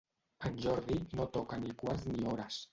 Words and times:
En 0.49 0.57
Jordi 0.63 0.97
no 1.21 1.29
toca 1.37 1.63
ni 1.63 1.77
quarts 1.85 2.11
ni 2.13 2.27
hores. 2.33 2.63